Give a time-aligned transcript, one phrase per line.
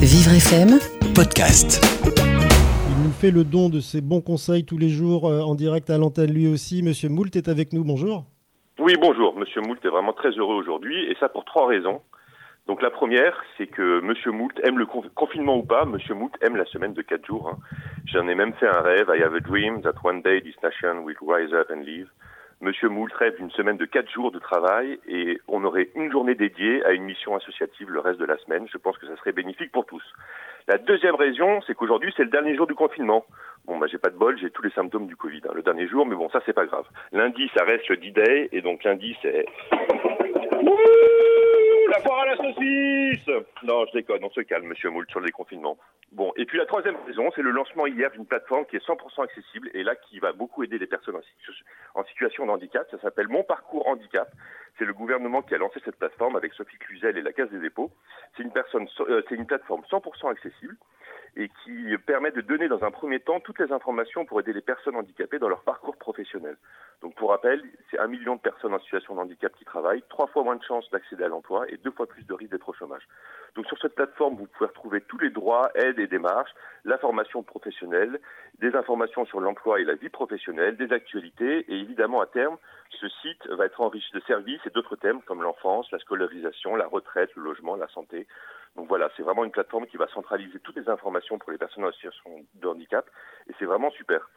[0.00, 0.78] Vivre FM,
[1.16, 1.84] podcast.
[2.06, 5.90] Il nous fait le don de ses bons conseils tous les jours euh, en direct
[5.90, 6.84] à l'antenne lui aussi.
[6.84, 8.24] Monsieur Moult est avec nous, bonjour.
[8.78, 9.36] Oui, bonjour.
[9.36, 12.02] Monsieur Moult est vraiment très heureux aujourd'hui, et ça pour trois raisons.
[12.68, 16.32] Donc la première, c'est que Monsieur Moult aime le conf- confinement ou pas, Monsieur Moult
[16.40, 17.48] aime la semaine de quatre jours.
[17.52, 17.58] hein.
[18.06, 19.10] J'en ai même fait un rêve.
[19.12, 22.06] I have a dream that one day this nation will rise up and live.
[22.62, 26.34] Monsieur Moult rêve d'une semaine de quatre jours de travail et on aurait une journée
[26.34, 28.68] dédiée à une mission associative le reste de la semaine.
[28.70, 30.02] Je pense que ça serait bénéfique pour tous.
[30.68, 33.24] La deuxième raison, c'est qu'aujourd'hui c'est le dernier jour du confinement.
[33.64, 35.88] Bon, bah j'ai pas de bol, j'ai tous les symptômes du Covid hein, le dernier
[35.88, 36.84] jour, mais bon, ça c'est pas grave.
[37.12, 39.46] Lundi, ça reste le D-Day et donc lundi c'est
[41.90, 43.26] la foire à la saucisse
[43.62, 45.78] Non, je déconne, on se calme, monsieur Moult, sur le déconfinement.
[46.12, 49.24] Bon, et puis la troisième raison, c'est le lancement hier d'une plateforme qui est 100%
[49.24, 51.20] accessible et là qui va beaucoup aider les personnes en,
[51.94, 52.86] en situation de handicap.
[52.90, 54.30] Ça s'appelle Mon Parcours Handicap.
[54.78, 57.58] C'est le gouvernement qui a lancé cette plateforme avec Sophie Cluzel et la Caisse des
[57.58, 57.90] dépôts.
[58.36, 58.52] C'est une,
[59.00, 60.76] euh, c'est une plateforme 100% accessible
[61.36, 64.60] et qui permet de donner dans un premier temps toutes les informations pour aider les
[64.60, 66.56] personnes handicapées dans leur parcours professionnel.
[67.02, 70.26] Donc pour rappel, c'est un million de personnes en situation de handicap qui travaillent, trois
[70.26, 72.74] fois moins de chances d'accéder à l'emploi et deux fois plus de risques d'être au
[72.74, 73.06] chômage.
[73.54, 76.52] Donc sur cette plateforme, vous pouvez retrouver tous les droits, aides et démarches,
[76.84, 78.20] la formation professionnelle,
[78.58, 82.56] des informations sur l'emploi et la vie professionnelle, des actualités et évidemment à terme,
[82.98, 86.86] ce site va être enrichi de services et d'autres thèmes comme l'enfance, la scolarisation, la
[86.86, 88.26] retraite, le logement, la santé.
[88.76, 91.84] Donc voilà, c'est vraiment une plateforme qui va centraliser toutes les informations pour les personnes
[91.84, 93.08] en situation de handicap
[93.48, 94.28] et c'est vraiment super.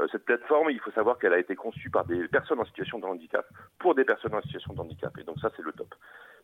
[0.00, 2.98] Euh, cette plateforme, il faut savoir qu'elle a été conçue par des personnes en situation
[2.98, 3.46] de handicap,
[3.78, 5.16] pour des personnes en situation de handicap.
[5.18, 5.94] Et donc ça, c'est le top.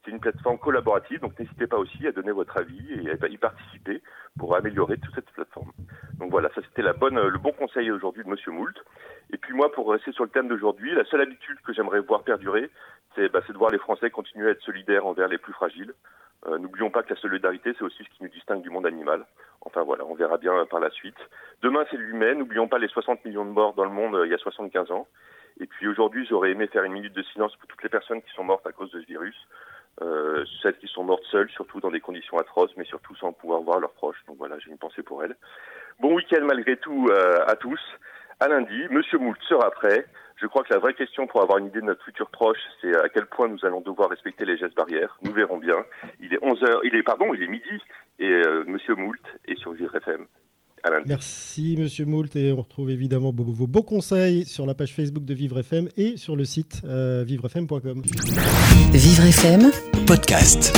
[0.04, 3.38] C'est une plateforme collaborative, donc n'hésitez pas aussi à donner votre avis et à y
[3.38, 4.02] participer
[4.38, 5.72] pour améliorer toute cette plateforme.
[6.18, 8.76] Donc voilà, ça c'était la bonne, le bon conseil aujourd'hui de Monsieur Moult.
[9.32, 12.22] Et puis moi, pour rester sur le thème d'aujourd'hui, la seule habitude que j'aimerais voir
[12.22, 12.70] perdurer,
[13.14, 15.94] c'est bah, de voir les Français continuer à être solidaires envers les plus fragiles.
[16.46, 19.24] Euh, N'oublions pas que la solidarité, c'est aussi ce qui nous distingue du monde animal.
[19.62, 21.16] Enfin voilà, on verra bien par la suite.
[21.62, 22.34] Demain, c'est l'humain.
[22.34, 24.90] N'oublions pas les 60 millions de morts dans le monde euh, il y a 75
[24.90, 25.06] ans.
[25.60, 28.30] Et puis aujourd'hui, j'aurais aimé faire une minute de silence pour toutes les personnes qui
[28.34, 29.36] sont mortes à cause de ce virus.
[30.02, 33.60] Euh, celles qui sont mortes seules, surtout dans des conditions atroces, mais surtout sans pouvoir
[33.60, 34.22] voir leurs proches.
[34.26, 35.36] Donc voilà, j'ai une pensée pour elles.
[36.00, 37.80] Bon week-end malgré tout euh, à tous.
[38.40, 40.06] À lundi, Monsieur Moult sera prêt.
[40.44, 42.94] Je crois que la vraie question pour avoir une idée de notre futur proche, c'est
[42.98, 45.16] à quel point nous allons devoir respecter les gestes barrières.
[45.22, 45.76] Nous verrons bien.
[46.20, 47.80] Il est 11 heures, il est pardon, il est midi
[48.18, 50.26] et euh, Monsieur Moult est sur Vivre FM.
[50.82, 51.04] À lundi.
[51.08, 55.24] Merci Monsieur Moult et on retrouve évidemment vos, vos beaux conseils sur la page Facebook
[55.24, 58.02] de Vivre FM et sur le site euh, vivrefm.com.
[58.92, 59.70] Vivre FM,
[60.06, 60.74] podcast.